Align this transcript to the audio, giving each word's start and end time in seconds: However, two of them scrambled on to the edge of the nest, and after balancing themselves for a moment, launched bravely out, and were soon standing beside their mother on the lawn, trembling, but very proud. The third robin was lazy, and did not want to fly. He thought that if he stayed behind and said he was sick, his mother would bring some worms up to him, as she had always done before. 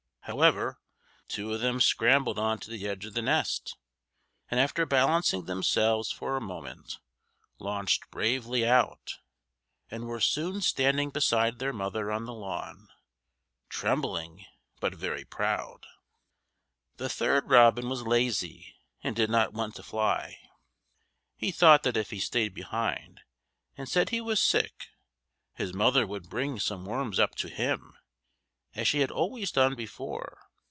However, 0.25 0.77
two 1.27 1.51
of 1.51 1.61
them 1.61 1.81
scrambled 1.81 2.37
on 2.37 2.59
to 2.59 2.69
the 2.69 2.87
edge 2.87 3.05
of 3.05 3.15
the 3.15 3.23
nest, 3.23 3.75
and 4.49 4.59
after 4.59 4.85
balancing 4.85 5.43
themselves 5.43 6.11
for 6.11 6.37
a 6.37 6.41
moment, 6.41 6.99
launched 7.57 8.09
bravely 8.11 8.65
out, 8.65 9.17
and 9.89 10.05
were 10.05 10.21
soon 10.21 10.61
standing 10.61 11.09
beside 11.09 11.57
their 11.57 11.73
mother 11.73 12.11
on 12.11 12.25
the 12.25 12.35
lawn, 12.35 12.87
trembling, 13.67 14.45
but 14.79 14.93
very 14.93 15.25
proud. 15.25 15.87
The 16.97 17.09
third 17.09 17.49
robin 17.49 17.89
was 17.89 18.03
lazy, 18.03 18.75
and 19.03 19.15
did 19.15 19.29
not 19.29 19.53
want 19.53 19.73
to 19.77 19.83
fly. 19.83 20.37
He 21.35 21.51
thought 21.51 21.81
that 21.81 21.97
if 21.97 22.11
he 22.11 22.19
stayed 22.19 22.53
behind 22.53 23.21
and 23.75 23.89
said 23.89 24.09
he 24.11 24.21
was 24.21 24.39
sick, 24.39 24.91
his 25.55 25.73
mother 25.73 26.05
would 26.05 26.29
bring 26.29 26.59
some 26.59 26.85
worms 26.85 27.19
up 27.19 27.33
to 27.35 27.49
him, 27.49 27.95
as 28.73 28.87
she 28.87 29.01
had 29.01 29.11
always 29.11 29.51
done 29.51 29.75
before. 29.75 30.39